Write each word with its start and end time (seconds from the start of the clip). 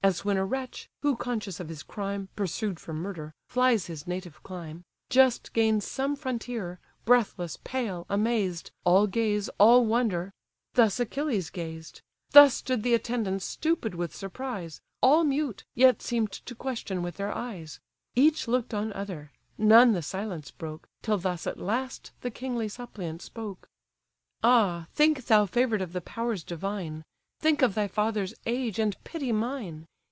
As 0.00 0.24
when 0.24 0.36
a 0.38 0.44
wretch 0.44 0.88
(who, 1.02 1.16
conscious 1.16 1.58
of 1.60 1.68
his 1.68 1.82
crime, 1.82 2.28
Pursued 2.36 2.78
for 2.80 2.94
murder, 2.94 3.34
flies 3.48 3.86
his 3.88 4.06
native 4.06 4.42
clime) 4.44 4.84
Just 5.10 5.52
gains 5.52 5.84
some 5.86 6.14
frontier, 6.16 6.78
breathless, 7.04 7.58
pale, 7.64 8.06
amazed, 8.08 8.70
All 8.84 9.06
gaze, 9.08 9.48
all 9.58 9.84
wonder: 9.84 10.32
thus 10.74 10.98
Achilles 11.00 11.50
gazed: 11.50 12.00
Thus 12.30 12.54
stood 12.54 12.84
the 12.84 12.94
attendants 12.94 13.44
stupid 13.44 13.94
with 13.96 14.14
surprise: 14.16 14.80
All 15.02 15.24
mute, 15.24 15.64
yet 15.74 16.00
seem'd 16.00 16.32
to 16.32 16.54
question 16.54 17.02
with 17.02 17.16
their 17.16 17.32
eyes: 17.34 17.78
Each 18.14 18.46
look'd 18.48 18.72
on 18.72 18.92
other, 18.94 19.32
none 19.58 19.92
the 19.92 20.00
silence 20.00 20.50
broke, 20.52 20.88
Till 21.02 21.18
thus 21.18 21.44
at 21.46 21.58
last 21.58 22.12
the 22.22 22.30
kingly 22.30 22.68
suppliant 22.70 23.20
spoke: 23.20 23.68
"Ah 24.44 24.86
think, 24.94 25.26
thou 25.26 25.44
favour'd 25.44 25.82
of 25.82 25.92
the 25.92 26.00
powers 26.00 26.44
divine! 26.44 27.02
Think 27.40 27.60
of 27.62 27.74
thy 27.74 27.86
father's 27.88 28.34
age, 28.46 28.78
and 28.80 28.96
pity 29.04 29.30
mine! 29.32 29.86